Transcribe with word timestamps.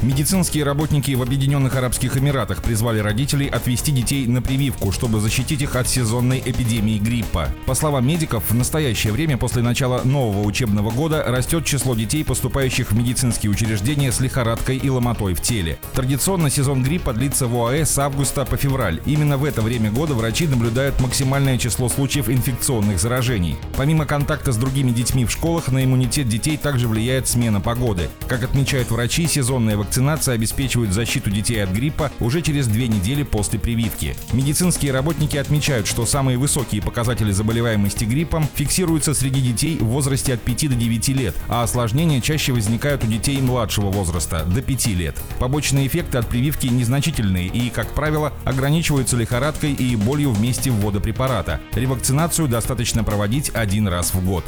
Медицинские 0.00 0.62
работники 0.62 1.10
в 1.10 1.22
Объединенных 1.22 1.74
Арабских 1.74 2.16
Эмиратах 2.16 2.62
призвали 2.62 3.00
родителей 3.00 3.48
отвести 3.48 3.90
детей 3.90 4.28
на 4.28 4.40
прививку, 4.40 4.92
чтобы 4.92 5.18
защитить 5.18 5.60
их 5.60 5.74
от 5.74 5.88
сезонной 5.88 6.40
эпидемии 6.44 6.98
гриппа. 6.98 7.48
По 7.66 7.74
словам 7.74 8.06
медиков, 8.06 8.44
в 8.48 8.54
настоящее 8.54 9.12
время 9.12 9.36
после 9.38 9.60
начала 9.60 10.02
нового 10.04 10.46
учебного 10.46 10.92
года 10.92 11.24
растет 11.26 11.64
число 11.64 11.96
детей, 11.96 12.24
поступающих 12.24 12.92
в 12.92 12.96
медицинские 12.96 13.50
учреждения 13.50 14.12
с 14.12 14.20
лихорадкой 14.20 14.76
и 14.76 14.88
ломотой 14.88 15.34
в 15.34 15.42
теле. 15.42 15.78
Традиционно 15.94 16.48
сезон 16.48 16.84
гриппа 16.84 17.12
длится 17.12 17.48
в 17.48 17.56
ОАЭ 17.56 17.84
с 17.84 17.98
августа 17.98 18.44
по 18.44 18.56
февраль. 18.56 19.00
Именно 19.04 19.36
в 19.36 19.44
это 19.44 19.62
время 19.62 19.90
года 19.90 20.14
врачи 20.14 20.46
наблюдают 20.46 21.00
максимальное 21.00 21.58
число 21.58 21.88
случаев 21.88 22.28
инфекционных 22.28 23.00
заражений. 23.00 23.56
Помимо 23.76 24.06
контакта 24.06 24.52
с 24.52 24.56
другими 24.56 24.92
детьми 24.92 25.24
в 25.24 25.32
школах, 25.32 25.72
на 25.72 25.84
иммунитет 25.84 26.28
детей 26.28 26.56
также 26.56 26.86
влияет 26.86 27.26
смена 27.26 27.60
погоды. 27.60 28.08
Как 28.28 28.44
отмечают 28.44 28.92
врачи, 28.92 29.26
сезонная 29.26 29.76
вакцинация 29.76 29.87
вакцинация 29.88 30.34
обеспечивает 30.34 30.92
защиту 30.92 31.30
детей 31.30 31.64
от 31.64 31.70
гриппа 31.70 32.12
уже 32.20 32.42
через 32.42 32.66
две 32.66 32.88
недели 32.88 33.22
после 33.22 33.58
прививки. 33.58 34.14
Медицинские 34.34 34.92
работники 34.92 35.38
отмечают, 35.38 35.86
что 35.86 36.04
самые 36.04 36.36
высокие 36.36 36.82
показатели 36.82 37.32
заболеваемости 37.32 38.04
гриппом 38.04 38.46
фиксируются 38.54 39.14
среди 39.14 39.40
детей 39.40 39.78
в 39.78 39.86
возрасте 39.86 40.34
от 40.34 40.42
5 40.42 40.68
до 40.68 40.74
9 40.74 41.08
лет, 41.08 41.34
а 41.48 41.62
осложнения 41.62 42.20
чаще 42.20 42.52
возникают 42.52 43.02
у 43.02 43.06
детей 43.06 43.40
младшего 43.40 43.90
возраста, 43.90 44.44
до 44.44 44.60
5 44.60 44.86
лет. 44.88 45.16
Побочные 45.38 45.86
эффекты 45.86 46.18
от 46.18 46.28
прививки 46.28 46.66
незначительные 46.66 47.46
и, 47.46 47.70
как 47.70 47.94
правило, 47.94 48.34
ограничиваются 48.44 49.16
лихорадкой 49.16 49.72
и 49.72 49.96
болью 49.96 50.32
в 50.32 50.40
месте 50.42 50.70
ввода 50.70 51.00
препарата. 51.00 51.62
Ревакцинацию 51.72 52.46
достаточно 52.46 53.04
проводить 53.04 53.50
один 53.54 53.88
раз 53.88 54.12
в 54.12 54.22
год. 54.22 54.44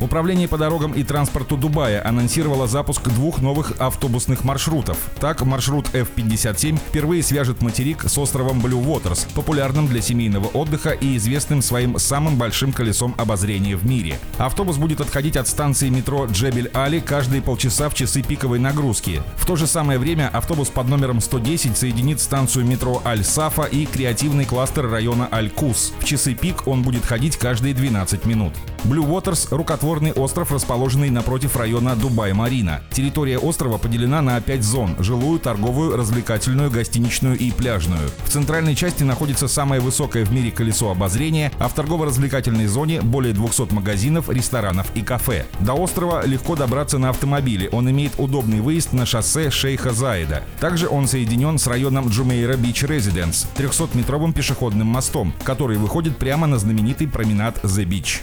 Управление 0.00 0.46
по 0.46 0.58
дорогам 0.58 0.92
и 0.92 1.02
транспорту 1.02 1.56
Дубая 1.56 2.06
анонсировало 2.06 2.68
запуск 2.68 3.02
двух 3.08 3.40
новых 3.40 3.72
автобусных 3.80 4.27
автобусных 4.28 4.44
маршрутов. 4.44 4.98
Так, 5.20 5.42
маршрут 5.42 5.86
F-57 5.94 6.78
впервые 6.88 7.22
свяжет 7.22 7.62
материк 7.62 8.04
с 8.04 8.18
островом 8.18 8.60
Blue 8.60 8.84
Waters, 8.84 9.26
популярным 9.34 9.88
для 9.88 10.02
семейного 10.02 10.46
отдыха 10.48 10.90
и 10.90 11.16
известным 11.16 11.62
своим 11.62 11.98
самым 11.98 12.36
большим 12.36 12.72
колесом 12.72 13.14
обозрения 13.16 13.76
в 13.76 13.86
мире. 13.86 14.18
Автобус 14.36 14.76
будет 14.76 15.00
отходить 15.00 15.36
от 15.36 15.48
станции 15.48 15.88
метро 15.88 16.26
Джебель-Али 16.26 17.00
каждые 17.00 17.40
полчаса 17.40 17.88
в 17.88 17.94
часы 17.94 18.22
пиковой 18.22 18.58
нагрузки. 18.58 19.22
В 19.36 19.46
то 19.46 19.56
же 19.56 19.66
самое 19.66 19.98
время 19.98 20.28
автобус 20.32 20.68
под 20.68 20.88
номером 20.88 21.20
110 21.20 21.76
соединит 21.76 22.20
станцию 22.20 22.66
метро 22.66 23.00
Аль-Сафа 23.04 23.62
и 23.62 23.86
креативный 23.86 24.44
кластер 24.44 24.88
района 24.90 25.28
Аль-Кус. 25.32 25.94
В 26.00 26.04
часы 26.04 26.34
пик 26.34 26.66
он 26.66 26.82
будет 26.82 27.04
ходить 27.04 27.36
каждые 27.36 27.72
12 27.72 28.26
минут. 28.26 28.52
Blue 28.84 29.06
Waters– 29.06 29.48
рукотворный 29.50 30.12
остров, 30.12 30.52
расположенный 30.52 31.10
напротив 31.10 31.56
района 31.56 31.94
Дубай-Марина. 31.96 32.80
Территория 32.90 33.38
острова 33.38 33.76
поделена 33.76 34.22
на 34.22 34.40
5 34.40 34.62
зон– 34.62 34.96
жилую, 34.98 35.40
торговую, 35.40 35.96
развлекательную, 35.96 36.70
гостиничную 36.70 37.36
и 37.36 37.50
пляжную. 37.50 38.08
В 38.24 38.30
центральной 38.30 38.74
части 38.74 39.02
находится 39.02 39.48
самое 39.48 39.80
высокое 39.80 40.24
в 40.24 40.32
мире 40.32 40.50
колесо 40.50 40.90
обозрения, 40.90 41.52
а 41.58 41.68
в 41.68 41.74
торгово-развлекательной 41.74 42.66
зоне 42.66 43.02
более 43.02 43.34
200 43.34 43.74
магазинов, 43.74 44.28
ресторанов 44.28 44.86
и 44.94 45.02
кафе. 45.02 45.44
До 45.60 45.74
острова 45.74 46.24
легко 46.24 46.56
добраться 46.56 46.98
на 46.98 47.10
автомобиле, 47.10 47.68
он 47.70 47.90
имеет 47.90 48.12
удобный 48.18 48.60
выезд 48.60 48.92
на 48.92 49.06
шоссе 49.06 49.50
Шейха 49.50 49.92
Заида. 49.92 50.44
Также 50.60 50.88
он 50.88 51.08
соединен 51.08 51.58
с 51.58 51.66
районом 51.66 52.08
Джумейра 52.08 52.56
Бич 52.56 52.84
Резиденс, 52.84 53.48
300-метровым 53.56 54.32
пешеходным 54.32 54.86
мостом, 54.86 55.34
который 55.42 55.76
выходит 55.76 56.16
прямо 56.16 56.46
на 56.46 56.58
знаменитый 56.58 57.08
променад 57.08 57.58
The 57.64 57.84
Beach. 57.84 58.22